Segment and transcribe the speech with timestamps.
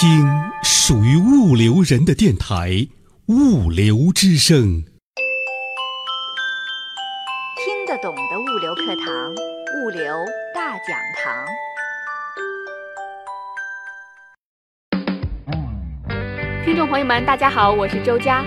[0.00, 0.24] 听
[0.62, 2.70] 属于物流人的电台
[3.26, 4.56] 《物流之声》，
[7.56, 10.24] 听得懂的物流课堂，物流
[10.54, 11.44] 大讲堂。
[16.64, 18.44] 听众朋友们，大家好，我是周佳。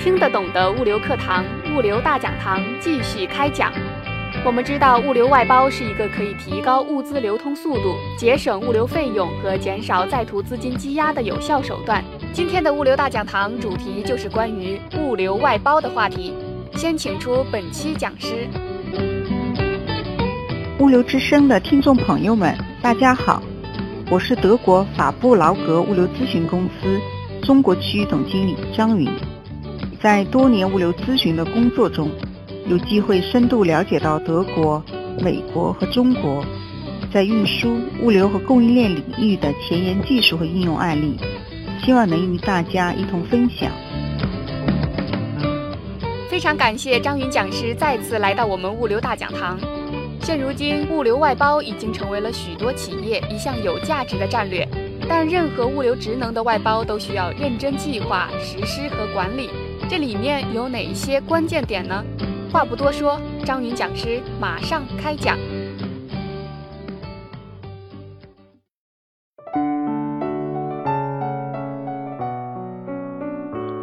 [0.00, 1.44] 听得懂的物流课堂，
[1.76, 3.70] 物流大讲堂继续开讲。
[4.42, 12.04] 我们知道，物流外包是一个可以提高物资流通速度、节省物流费用和减少在途资金积压的有效手段。
[12.32, 16.34] 今天的物流大讲堂主题就是关于物流外包的话题。
[16.74, 18.48] 先请出本期讲师。
[20.80, 23.42] 物流之声的听众朋友们，大家好，
[24.10, 27.00] 我是德国法布劳格物流咨询公司
[27.42, 29.08] 中国区总经理张云。
[30.02, 32.10] 在多年物流咨询的工作中，
[32.66, 34.82] 有机会深度了解到德国、
[35.20, 36.42] 美国和中国
[37.12, 41.16] 在运输、物流和供应链领域的前沿技术和应用案例，
[41.84, 43.70] 希望能与大家一同分享。
[46.30, 49.58] 非常感谢张云讲师再次来到我们物流大讲堂。
[50.20, 54.66] 现如今，物流外包已经成为了许多企业一项有价值的战略，
[55.06, 59.50] 但任何物流职能的外包都需要认真计划、实施和管理。
[59.86, 62.02] 这里面有哪些关键点呢？
[62.54, 65.36] 话不多说，张云讲师马上开讲。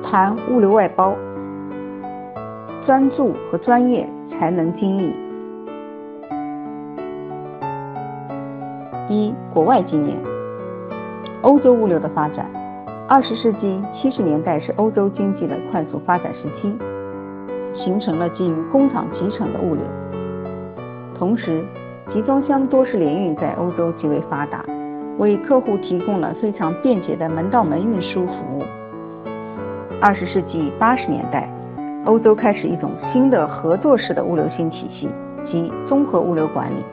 [0.09, 1.13] 谈物流外包，
[2.85, 5.13] 专注和专业才能精益。
[9.09, 10.17] 一、国外经验，
[11.41, 12.49] 欧洲物流的发展。
[13.09, 16.73] 二十世纪七十年代是欧洲经济的快速发展时期。
[17.75, 19.83] 形成了基于工厂集成的物流，
[21.17, 21.63] 同时
[22.13, 24.63] 集装箱多式联运在欧洲极为发达，
[25.17, 28.63] 为客户提供了非常便捷的门到门运输服务。
[30.01, 31.49] 二十世纪八十年代，
[32.05, 35.09] 欧洲开始一种新的合作式的物流新体系，
[35.49, 36.83] 即综合物流管理。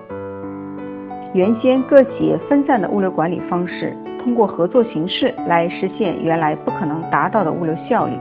[1.34, 8.12] 原先各企业分散的物流管理方式，通过合作形式来实现原来不可能达到的物流效率。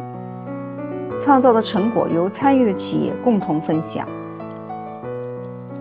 [1.28, 4.08] 创造的成果由参与的企业共同分享。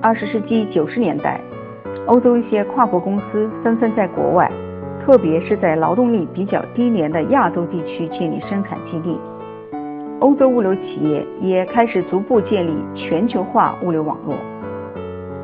[0.02, 1.40] 二十世纪九十年代，
[2.06, 4.50] 欧洲一些跨国公司纷纷在国外，
[5.04, 9.16] 特别是在劳动力比较低廉的亚洲地区建立生产基地。
[10.18, 14.34] 欧洲物流企业也开始逐步建立全球化物流网络。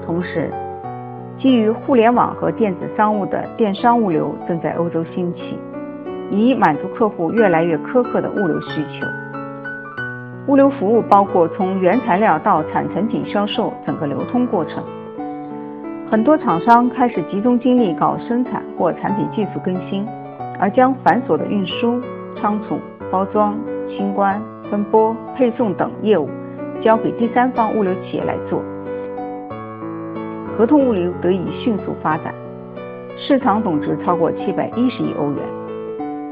[0.05, 0.51] 同时，
[1.39, 5.57] 基于互联网和电子商务的电商物流正在欧洲兴起，
[6.29, 9.07] 以满足客户越来越苛刻的物流需求。
[10.49, 14.83] 物流服务包括从原材料到产成品销售整个流通过程。
[16.11, 20.07] 很多厂商开始集中精力搞生产或产品技术更新，
[20.59, 22.03] 而将繁琐的运输、
[22.37, 22.77] 仓储、
[23.11, 23.57] 包装、
[23.89, 26.29] 清关、分拨、配送等业务
[26.83, 28.61] 交给第三方物流企业来做。
[30.59, 32.35] 合同物流得以迅速发展，
[33.17, 35.39] 市场总值超过七百一十亿欧元。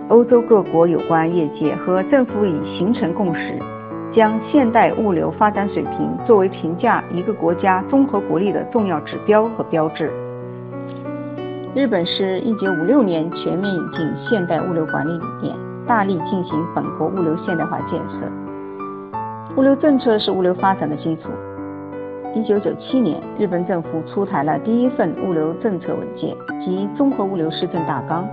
[0.09, 3.55] 欧洲各国有关业界和政府已形成共识。
[4.13, 10.11] 将现代物流发展水平作为评价一个国家综合国力的重要指标和标志。
[11.75, 15.57] 日本是一九五六年全面引进现代物流管理理念，
[15.87, 18.27] 大力进行本国物流现代化建设。
[19.57, 21.29] 物流政策是物流发展的基础。
[22.35, 28.27] 一九九七年，日本政府出台了第一份物流政策文件及综合物流施政大纲，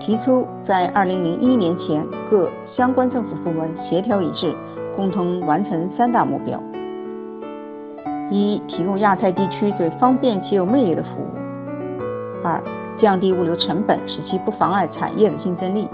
[0.00, 4.54] 提出在二零零一年前各相关政府部门协调一致。
[4.96, 6.62] 共同完成三大目标：
[8.30, 11.26] 一、提供亚太地区最方便且有魅力的服务；
[12.44, 12.62] 二、
[13.00, 15.86] 降低物流成本，使其不妨碍产业的竞争力；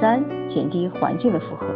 [0.00, 1.66] 三、减低环境的负荷。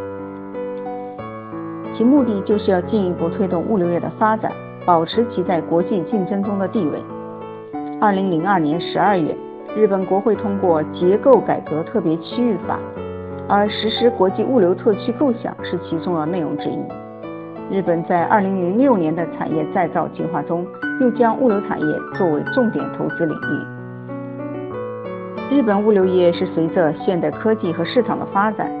[1.95, 4.51] 其目的就是要进一步推动物流业的发展，
[4.85, 6.99] 保持其在国际竞争中的地位。
[8.01, 9.35] 二零零二年十二月，
[9.75, 12.79] 日本国会通过《结构改革特别区域法》。
[13.49, 16.79] 而实施国际物流特区构想是其重要内容之一。
[17.69, 20.65] 日本在2006年的产业再造计划中，
[21.01, 21.85] 又将物流产业
[22.15, 23.65] 作为重点投资领域。
[25.55, 28.71] 日本物流业是随着现代科技和市场的发展、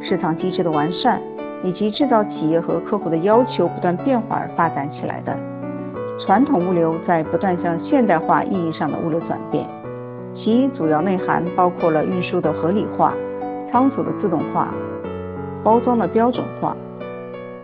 [0.00, 1.20] 市场机制的完善
[1.62, 5.36] 以及制造企业和客户的要求不断变化而发展起来的。
[6.24, 9.66] 传统物流在不断向现代化意义上的物流转变，
[10.34, 13.12] 其主要内涵包括了运输的合理化。
[13.72, 14.68] 仓储的自动化、
[15.64, 16.76] 包装的标准化、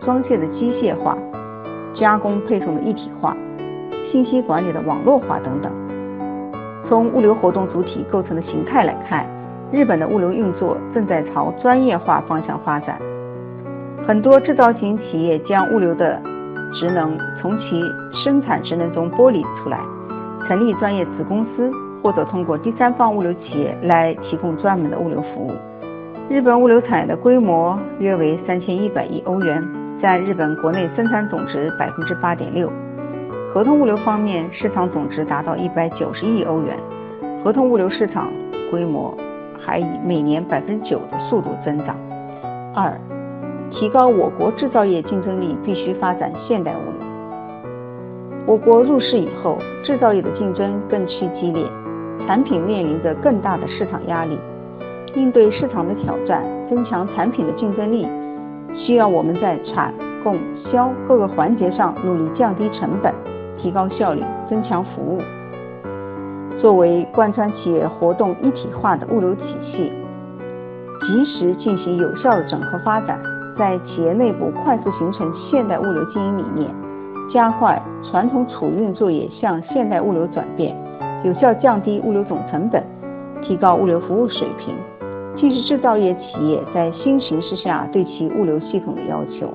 [0.01, 1.15] 装卸的机械化、
[1.93, 3.37] 加工配送的一体化、
[4.11, 5.71] 信息管理的网络化等等。
[6.87, 9.23] 从物流活动主体构成的形态来看，
[9.71, 12.99] 日本的物流运作正在朝专业化方向发展。
[14.07, 16.19] 很多制造型企业将物流的
[16.73, 17.83] 职能从其
[18.23, 19.79] 生产职能中剥离出来，
[20.47, 21.71] 成立专业子公司，
[22.01, 25.51] 或者通过第三方物流企业来提供专门的物流服务。
[26.29, 29.67] 日本物流产业的规模约为三千一百亿欧元，
[29.99, 32.71] 占日本国内生产总值百分之八点六。
[33.51, 36.77] 合同物流方面，市场总值达到一百九十亿欧元，
[37.43, 38.31] 合同物流市场
[38.69, 39.11] 规模
[39.59, 41.95] 还以每年百分之九的速度增长。
[42.75, 42.93] 二、
[43.71, 47.07] 提高我国制造业竞争力，必须发展现代物流。
[48.45, 51.65] 我国入世以后，制造业的竞争更趋激烈，
[52.27, 54.37] 产品面临着更大的市场压力。
[55.15, 58.07] 应对市场的挑战，增强产品的竞争力，
[58.75, 60.37] 需要我们在产、供、
[60.71, 63.13] 销各个环节上努力降低成本。
[63.61, 65.19] 提高效率，增强服务。
[66.61, 69.91] 作为贯穿企业活动一体化的物流体系，
[71.01, 73.19] 及时进行有效的整合发展，
[73.57, 76.69] 在企业内部快速形成现代物流经营理念，
[77.33, 80.73] 加快传统储运作业向现代物流转变，
[81.25, 82.81] 有效降低物流总成本，
[83.41, 84.73] 提高物流服务水平，
[85.39, 89.51] 既是制造业企业在新形势下对其物流系统的要求。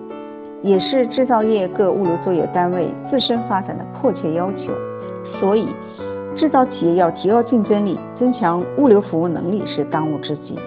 [0.62, 4.72] 也是制造业各物流作业单位自身发展的迫切要求，
[5.38, 5.68] 所以
[6.38, 10.58] 制造企业要提高竞争力、增强物流服务能力是当务之急。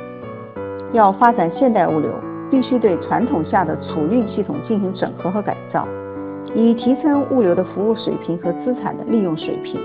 [0.93, 2.11] 要发展现代物流，
[2.51, 5.87] 必须对传统下的储运系统进行整合和改造，
[6.53, 9.81] 以提升物流的服务水平和资产的利用水平，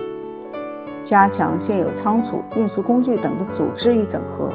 [1.08, 4.50] 加强现有仓储、运输工具等的组织与整合，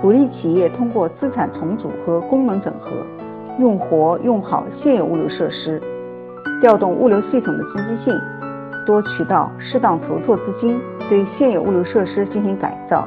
[0.00, 2.90] 鼓励企业通过资产重组和功能整合。
[3.58, 5.82] 用活用好现有物流设施，
[6.62, 8.18] 调动物流系统的积极性，
[8.86, 10.80] 多渠道适当筹措资金，
[11.10, 13.06] 对现有物流设施进行改造，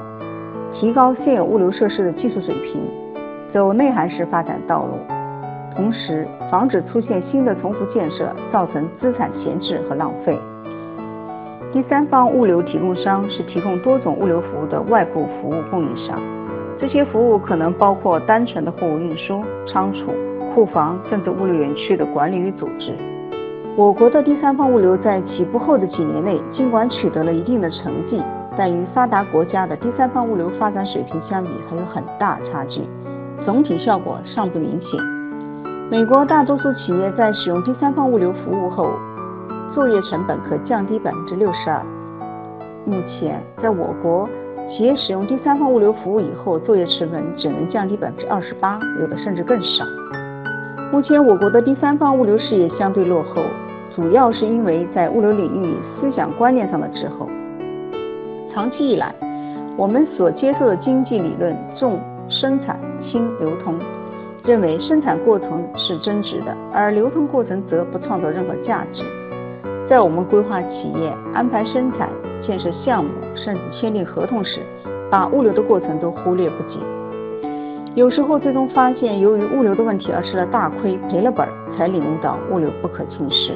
[0.73, 2.83] 提高现有物流设施的技术水平，
[3.51, 4.93] 走内涵式发展道路。
[5.75, 10.37] 同时，防止出现新的重复建设，造成资产闲置和浪费。
[11.71, 16.19] 第三方物流提供商是提供多种物流服务的外部服务供应商，
[16.79, 20.11] 这些服务可能包括单纯的货物运输、仓储。
[20.53, 22.95] 库房甚至物流园区的管理与组织。
[23.75, 28.21] 我国的第三方物流在起步后的几年内，尽管取得了一定的成绩，
[28.55, 32.81] 但与发达国家的第三方物流发展水平相比，还有很大差距，
[33.43, 35.01] 总体效果尚不明显。
[35.89, 38.91] 美国大多数企业在使用第三方物流服务后，
[39.73, 41.81] 作业成本可降低百分之六十二。
[42.85, 44.29] 目前，在我国，
[44.75, 49.85] 企业使用第三方物流服务以后，作业成本只能降低百分之二十八，有的甚至更少。
[50.91, 53.43] 目前我国的第三方物流事业相对落后，
[53.95, 57.29] 主要是因为在物流领域思想观念上的滞后。
[58.51, 59.13] 长期以来，
[59.77, 63.75] 我们所接受的经济理论重生产轻流通，
[64.43, 69.03] 认为生产过程是增值的，而流通过程则不创造任何价值。
[69.87, 72.09] 在我们规划企业、安排生产、
[72.45, 74.61] 建设项目，甚至签订合同时，
[75.09, 76.79] 把物流的过程都忽略不计。
[77.95, 81.47] 有时候最终发现，由于物流的问题而吃了大亏，赔了本，
[81.77, 83.53] 才领悟到物流不可轻视。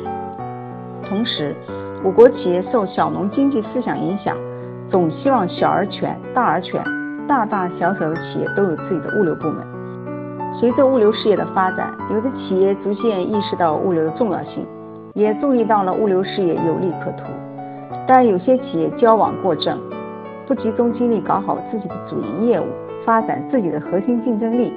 [1.09, 1.55] 同时，
[2.03, 4.37] 我国企业受小农经济思想影响，
[4.89, 6.83] 总希望小而全、大而全，
[7.27, 9.65] 大大小小的企业都有自己的物流部门。
[10.59, 14.65] 随着物流事业的发展，有的企业逐渐意识到物流的重要性，
[15.13, 17.23] 也注意到了物流事业有利可图。
[18.07, 19.77] 但有些企业交往过正，
[20.47, 22.65] 不集中精力搞好自己的主营业务。
[23.05, 24.73] 发展自己的核心竞争力，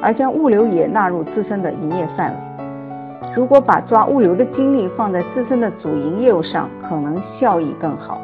[0.00, 3.34] 而将物流也纳入自身的营业范围。
[3.34, 8.20] 如果把抓物流的精力放在自身的主营业务上，可能效益更好。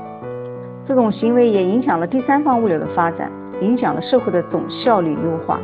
[0.87, 3.29] 这种行为也影响了第三方物流的发展，
[3.61, 5.59] 影响了社会的总效率优化。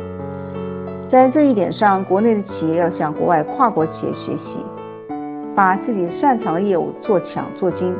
[1.09, 5.15] 在这一点上，国内的企业要向国外跨国企业学习，
[5.55, 7.95] 把自己擅长的业务做强做精，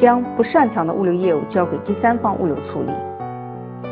[0.00, 2.92] 将不擅长的物流业务交给第三方物流处理。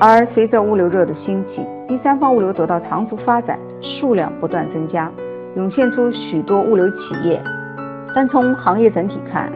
[0.01, 5.11] 而随着物流热的兴起，第三方物流得到长足发展，数量不断增加，
[5.57, 7.43] 涌现出许多物流企业。
[8.15, 9.53] 但从行业整体看，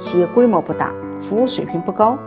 [0.00, 0.90] 企业规模不大，
[1.28, 2.18] 服务水平不高，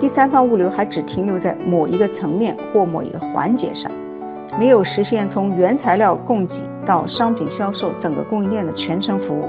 [0.00, 3.90] 第三方物流还只停留在某一个层面或某一个环节上，
[4.58, 9.48] 没有实现从原材料供给到商品销售整个供应链的全程服务，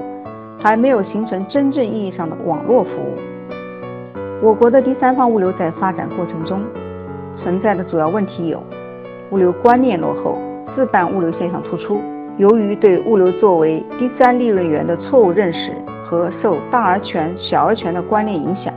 [0.61, 3.17] 还没有形成真正意义上的网络服务。
[4.41, 6.61] 我国的第三方物流在发展过程中，
[7.43, 8.63] 存在的主要问题有：
[9.31, 10.37] 物流观念落后，
[10.73, 12.01] 自办物流现象突出。
[12.37, 15.73] 由于对物流作为第三利润源的错误认识
[16.05, 18.73] 和受大而全、小而全的观念影响，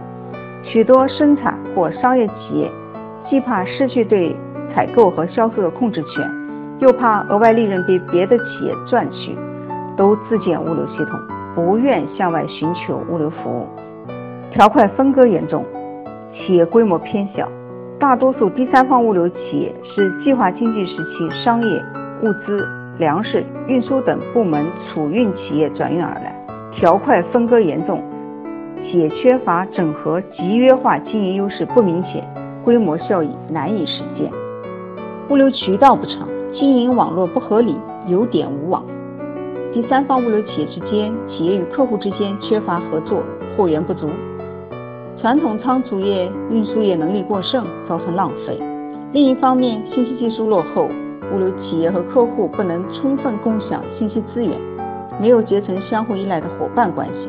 [0.65, 2.69] 许多生产或商业企业
[3.31, 4.35] 既怕失去对
[4.75, 6.29] 采购和销售的控制权，
[6.81, 9.39] 又怕额外利润被别的企业赚去，
[9.97, 11.21] 都自建物流系统，
[11.55, 13.69] 不愿向外寻求物流服务。
[14.53, 15.65] 条块分割严重，
[16.35, 17.49] 企业规模偏小，
[17.99, 21.83] 大多数第三方物流企业是计划经济时期商业
[22.23, 22.69] 物资、
[22.99, 26.37] 粮食运输等部门储运企业转运而来，
[26.71, 28.03] 条块分割严重。
[28.85, 32.23] 企业缺乏整合集约化经营优势不明显，
[32.63, 34.31] 规模效益难以实现。
[35.31, 37.75] 物流渠道不畅，经营网络不合理，
[38.07, 38.85] 有点无网。
[39.73, 43.23] 第三方物流企业之间，企业与客户之间缺乏合作，
[43.57, 44.11] 货源不足。
[45.23, 48.61] 传统仓储业、运输业能力过剩，造成浪费。
[49.13, 50.89] 另一方面，信息技术落后，
[51.33, 54.51] 物流企业和客户不能充分共享信息资源，
[55.21, 57.29] 没有结成相互依赖的伙伴关系。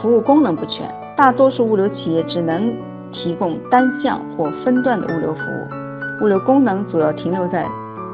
[0.00, 2.72] 服务功能不全，大多数物流企业只能
[3.10, 7.66] 提供单向或分段的物流服务，物流功能主要停留在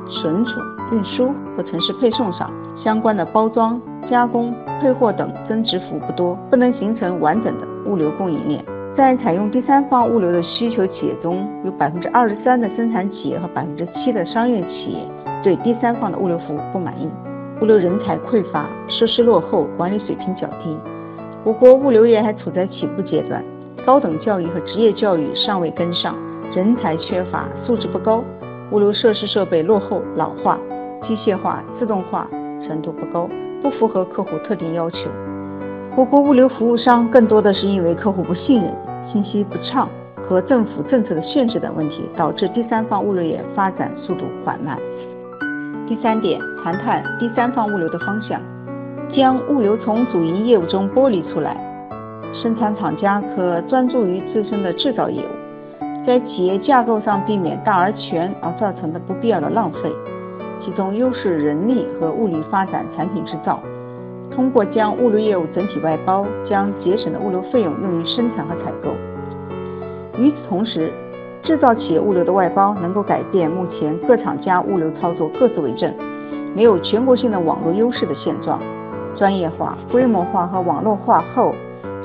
[0.08, 0.52] 存储、
[0.90, 2.50] 运输和城市配送上，
[2.82, 8.64] 相关的包装、加工、配货等增值服务不多，不能形成完整的物流供应链。
[8.98, 14.98] 在采用第三方物流的需求企业中，有百分之二十三的生产企业和百分之七的商业企业
[15.40, 17.08] 对第三方的物流服务不满意。
[17.62, 20.76] 物流人才匮乏，设施落后，管理水平较低。
[21.44, 23.40] 我国物流业还处在起步阶段，
[23.86, 26.16] 高等教育和职业教育尚未跟上，
[26.52, 28.24] 人才缺乏，素质不高，
[28.72, 30.58] 物流设施设备落后老化，
[31.06, 32.26] 机械化、自动化
[32.66, 33.30] 程度不高，
[33.62, 35.08] 不符合客户特定要求。
[35.96, 38.72] 我国物流服务商更多的是因为客户不信任、
[39.12, 39.88] 信息不畅
[40.28, 44.78] 和政府政策的限制等问题，导致第三方物流业发展速度缓慢。
[45.86, 48.40] 第三点，谈谈第三方物流的方向。
[49.10, 51.56] 将物流从主营业务中剥离出来，
[52.34, 59.90] 生产厂家可专注于自身的制造业务，在企业架构上避免大而全而造成的不必要的浪费，
[60.62, 63.58] 集中优势人力和物力发展产品制造。
[64.34, 68.90] 通过将物流业务整体外包，将节省的物流费用用于生产和采购。
[70.16, 70.92] 与此同时，
[71.42, 75.92] 制造企业物流的外包能够改变目前各厂家物流操作各自为政、
[76.54, 78.60] 没有全国性的网络优势的现状。
[79.16, 81.52] 专业化、规模化和网络化后，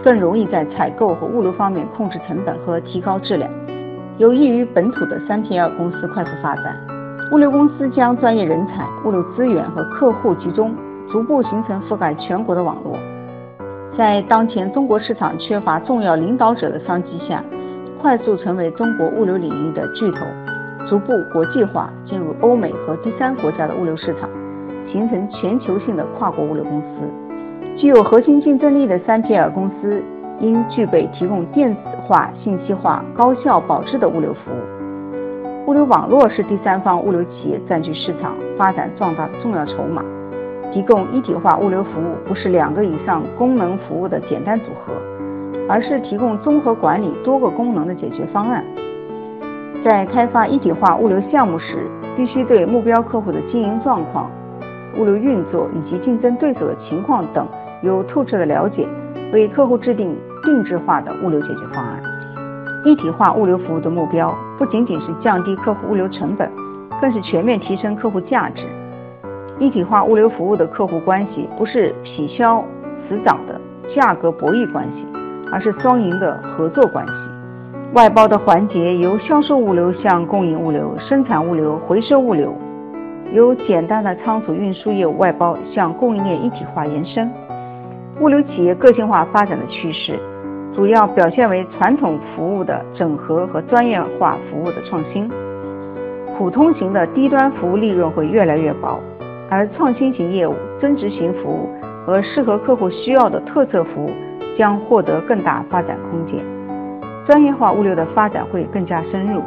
[0.03, 3.50] 更容易在采购和物流方面控制成本和提高质量，
[4.18, 6.75] 有益于本土的三 PL 公司快速发展。
[7.32, 10.74] 物流公司将专业人才、物流资源和客户集中，
[11.12, 12.98] 逐步形成覆盖全国的网络。
[13.98, 17.43] 在当前中国市场缺乏重要领导者的商机下，
[18.01, 20.25] 快速成为中国物流领域的巨头，
[20.89, 24.29] 逐步国际化，进入欧美和第三国家的物流市场。
[24.91, 30.03] 形成全球性的跨国物流公司，具有核心竞争力的三 PL 公司
[30.39, 35.67] 应具备提供电子化、信息化、高效保质的物流服务。
[35.67, 40.03] 物流网络是第三方物流企业占据市场、发展壮大的重要筹码。
[40.74, 44.94] 提供一体化物流服务不是两个以上功能服务的简单组合，
[45.70, 48.65] 而是提供综合管理多个功能的解决方案。
[49.86, 51.88] 在开发一体化物流项目时，
[52.18, 54.32] 必须对目标客户的经营状况。
[54.98, 57.48] 物流运作以及竞争对手的情况等
[57.82, 58.88] 有透彻的了解，
[59.32, 62.01] 为客户制定定制化的物流解决方案。
[62.86, 66.50] 一体化物流服务的目标不仅仅是降低客户物流成本，
[67.00, 68.63] 更是全面提升客户价值。
[69.60, 72.63] 一体化物流服务的客户关系不是匹销
[73.07, 73.60] 死涨的
[73.95, 75.05] 价格博弈关系，
[75.51, 77.13] 而是双赢的合作关系。
[77.93, 82.55] 外包的环节由销售物流向供应物流、生产物流、回收物流。
[83.31, 87.31] 由简单的仓储运输业务外包向供应链一体化延伸，
[88.19, 90.19] 物流企业个性化发展的趋势，
[90.75, 95.29] 主要表现为传统服务的整合和专业化服务的创新。
[96.38, 99.00] 普通型的低端服务利润会越来越薄，
[99.53, 101.69] 而创新型业务、增值型服务
[102.05, 104.12] 和适合客户需要的特色服务
[104.57, 106.43] 将获得更大发展空间。
[107.27, 109.41] 专业化物流的发展会更加深入，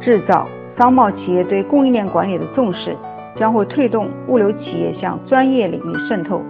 [0.00, 0.46] 制造、
[0.78, 2.96] 商贸企业对供应链管理的重视。
[3.38, 6.42] 将会推动物流企业向专业领域渗透，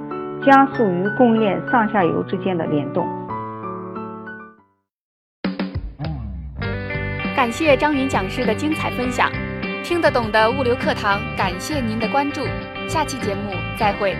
[0.44, 3.06] 加速与供应链上下游之间的联动。
[7.36, 9.30] 感谢张云讲师的精彩分享，
[9.84, 12.40] 听得懂的物流课堂，感谢您的关注，
[12.92, 14.16] 下期节目再会。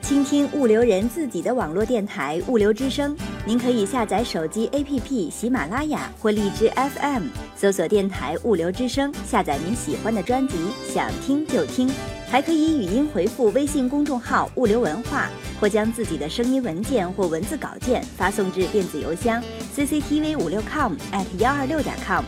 [0.00, 3.12] 倾听物流人自己的网络电台《物流之声》，
[3.44, 7.24] 您可以下载手机 APP 喜马拉雅或荔枝 FM，
[7.56, 10.56] 搜索电台《物流之声》，下载您喜欢的专辑，
[10.86, 11.90] 想听就听。
[12.30, 19.42] 还可以语音回复微信公众号“物流文化”，或将自己的声音文件或文字稿件发送至电子邮箱
[19.74, 22.24] cctv 五六 com at 幺二六点 com。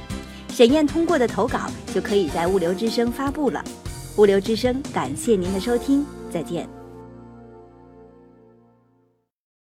[0.52, 1.61] 审验通过的投稿
[1.94, 3.64] 就可以在物流之声发布了。
[4.18, 6.81] 物流之声，感谢您的收听，再见。